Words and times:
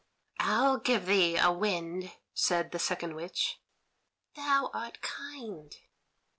"I'll 0.39 0.79
give 0.79 1.05
thee 1.05 1.37
a 1.37 1.51
wind," 1.51 2.11
said 2.33 2.71
the 2.71 2.79
second 2.79 3.13
witch. 3.15 3.59
"Thou 4.35 4.71
art 4.73 4.99
kind." 5.01 5.75